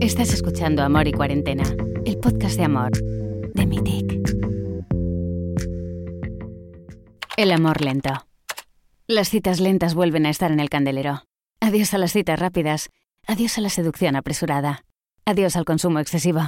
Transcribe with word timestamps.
Estás 0.00 0.34
escuchando 0.34 0.82
Amor 0.82 1.08
y 1.08 1.12
Cuarentena, 1.12 1.64
el 2.04 2.18
podcast 2.18 2.56
de 2.56 2.64
amor 2.64 2.90
de 3.54 3.66
Mitic. 3.66 4.30
El 7.38 7.50
amor 7.50 7.80
lento. 7.80 8.10
Las 9.06 9.30
citas 9.30 9.58
lentas 9.58 9.94
vuelven 9.94 10.26
a 10.26 10.30
estar 10.30 10.52
en 10.52 10.60
el 10.60 10.68
candelero. 10.68 11.22
Adiós 11.60 11.94
a 11.94 11.98
las 11.98 12.12
citas 12.12 12.38
rápidas. 12.38 12.90
Adiós 13.26 13.56
a 13.56 13.62
la 13.62 13.70
seducción 13.70 14.16
apresurada. 14.16 14.84
Adiós 15.24 15.56
al 15.56 15.64
consumo 15.64 15.98
excesivo. 15.98 16.42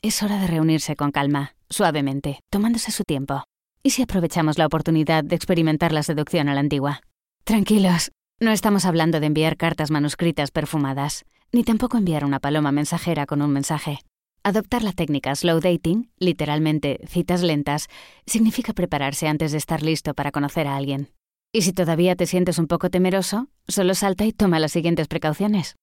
Es 0.00 0.22
hora 0.22 0.40
de 0.40 0.46
reunirse 0.46 0.94
con 0.94 1.10
calma, 1.10 1.56
suavemente, 1.68 2.38
tomándose 2.50 2.92
su 2.92 3.02
tiempo. 3.02 3.42
¿Y 3.82 3.90
si 3.90 4.02
aprovechamos 4.02 4.58
la 4.58 4.66
oportunidad 4.66 5.24
de 5.24 5.34
experimentar 5.34 5.92
la 5.92 6.04
seducción 6.04 6.48
a 6.48 6.54
la 6.54 6.60
antigua? 6.60 7.00
Tranquilos, 7.42 8.12
no 8.38 8.52
estamos 8.52 8.84
hablando 8.84 9.18
de 9.18 9.26
enviar 9.26 9.56
cartas 9.56 9.90
manuscritas 9.90 10.52
perfumadas 10.52 11.24
ni 11.52 11.64
tampoco 11.64 11.98
enviar 11.98 12.24
una 12.24 12.40
paloma 12.40 12.72
mensajera 12.72 13.26
con 13.26 13.42
un 13.42 13.50
mensaje. 13.50 13.98
Adoptar 14.42 14.82
la 14.82 14.92
técnica 14.92 15.34
slow 15.36 15.60
dating, 15.60 16.10
literalmente 16.18 17.00
citas 17.06 17.42
lentas, 17.42 17.88
significa 18.26 18.72
prepararse 18.72 19.28
antes 19.28 19.52
de 19.52 19.58
estar 19.58 19.82
listo 19.82 20.14
para 20.14 20.32
conocer 20.32 20.66
a 20.66 20.76
alguien. 20.76 21.10
Y 21.52 21.62
si 21.62 21.72
todavía 21.72 22.16
te 22.16 22.26
sientes 22.26 22.58
un 22.58 22.66
poco 22.66 22.90
temeroso, 22.90 23.48
solo 23.68 23.94
salta 23.94 24.24
y 24.24 24.32
toma 24.32 24.58
las 24.58 24.72
siguientes 24.72 25.06
precauciones. 25.06 25.76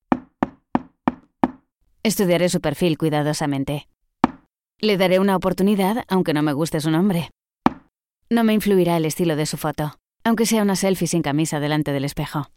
Estudiaré 2.02 2.50
su 2.50 2.60
perfil 2.60 2.98
cuidadosamente. 2.98 3.88
Le 4.80 4.98
daré 4.98 5.20
una 5.20 5.36
oportunidad, 5.36 6.04
aunque 6.08 6.34
no 6.34 6.42
me 6.42 6.54
guste 6.54 6.80
su 6.80 6.90
nombre. 6.90 7.30
No 8.30 8.44
me 8.44 8.54
influirá 8.54 8.98
el 8.98 9.06
estilo 9.06 9.36
de 9.36 9.46
su 9.46 9.58
foto, 9.58 10.00
aunque 10.24 10.46
sea 10.46 10.64
una 10.64 10.76
selfie 10.76 11.08
sin 11.08 11.22
camisa 11.22 11.60
delante 11.60 11.92
del 11.92 12.06
espejo. 12.06 12.50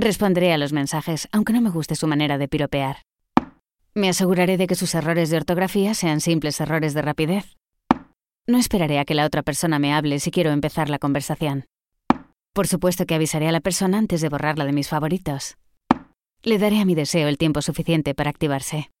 Responderé 0.00 0.52
a 0.52 0.58
los 0.58 0.72
mensajes, 0.72 1.28
aunque 1.32 1.52
no 1.52 1.60
me 1.60 1.70
guste 1.70 1.96
su 1.96 2.06
manera 2.06 2.38
de 2.38 2.46
piropear. 2.46 2.98
Me 3.94 4.08
aseguraré 4.08 4.56
de 4.56 4.68
que 4.68 4.76
sus 4.76 4.94
errores 4.94 5.28
de 5.28 5.38
ortografía 5.38 5.92
sean 5.92 6.20
simples 6.20 6.60
errores 6.60 6.94
de 6.94 7.02
rapidez. 7.02 7.56
No 8.46 8.58
esperaré 8.58 9.00
a 9.00 9.04
que 9.04 9.16
la 9.16 9.26
otra 9.26 9.42
persona 9.42 9.80
me 9.80 9.92
hable 9.92 10.20
si 10.20 10.30
quiero 10.30 10.52
empezar 10.52 10.88
la 10.88 11.00
conversación. 11.00 11.64
Por 12.54 12.68
supuesto 12.68 13.06
que 13.06 13.16
avisaré 13.16 13.48
a 13.48 13.52
la 13.52 13.58
persona 13.60 13.98
antes 13.98 14.20
de 14.20 14.28
borrarla 14.28 14.66
de 14.66 14.72
mis 14.72 14.88
favoritos. 14.88 15.56
Le 16.44 16.58
daré 16.58 16.78
a 16.78 16.84
mi 16.84 16.94
deseo 16.94 17.26
el 17.26 17.36
tiempo 17.36 17.60
suficiente 17.60 18.14
para 18.14 18.30
activarse. 18.30 18.92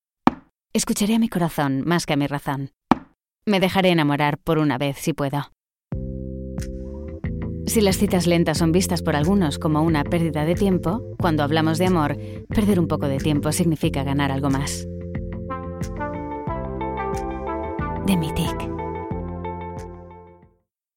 Escucharé 0.72 1.14
a 1.14 1.20
mi 1.20 1.28
corazón 1.28 1.84
más 1.86 2.06
que 2.06 2.14
a 2.14 2.16
mi 2.16 2.26
razón. 2.26 2.72
Me 3.46 3.60
dejaré 3.60 3.90
enamorar 3.90 4.36
por 4.38 4.58
una 4.58 4.78
vez 4.78 4.98
si 4.98 5.12
puedo. 5.12 5.52
Si 7.68 7.82
las 7.82 7.98
citas 7.98 8.26
lentas 8.26 8.56
son 8.56 8.72
vistas 8.72 9.02
por 9.02 9.14
algunos 9.14 9.58
como 9.58 9.82
una 9.82 10.02
pérdida 10.02 10.46
de 10.46 10.54
tiempo, 10.54 11.02
cuando 11.18 11.42
hablamos 11.42 11.76
de 11.76 11.84
amor, 11.84 12.16
perder 12.48 12.80
un 12.80 12.88
poco 12.88 13.08
de 13.08 13.18
tiempo 13.18 13.52
significa 13.52 14.04
ganar 14.04 14.32
algo 14.32 14.48
más. 14.48 14.88
De. 18.06 18.87